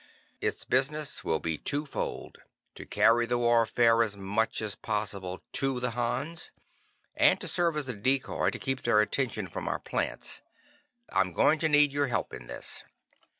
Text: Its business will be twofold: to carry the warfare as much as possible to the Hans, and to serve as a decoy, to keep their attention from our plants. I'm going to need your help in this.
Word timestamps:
Its 0.39 0.65
business 0.65 1.23
will 1.23 1.39
be 1.39 1.59
twofold: 1.59 2.39
to 2.73 2.87
carry 2.87 3.27
the 3.27 3.37
warfare 3.37 4.01
as 4.01 4.17
much 4.17 4.59
as 4.59 4.73
possible 4.73 5.43
to 5.51 5.79
the 5.79 5.91
Hans, 5.91 6.49
and 7.15 7.39
to 7.39 7.47
serve 7.47 7.77
as 7.77 7.87
a 7.87 7.93
decoy, 7.93 8.49
to 8.49 8.57
keep 8.57 8.81
their 8.81 8.99
attention 8.99 9.45
from 9.45 9.67
our 9.67 9.77
plants. 9.77 10.41
I'm 11.13 11.31
going 11.33 11.59
to 11.59 11.69
need 11.69 11.91
your 11.91 12.07
help 12.07 12.33
in 12.33 12.47
this. 12.47 12.83